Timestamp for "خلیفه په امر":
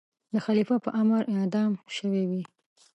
0.45-1.21